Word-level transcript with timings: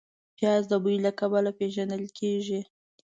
پیاز 0.37 0.63
د 0.69 0.73
بوی 0.83 0.97
له 1.05 1.11
کبله 1.19 1.51
پېژندل 1.59 2.03
کېږي 2.19 2.59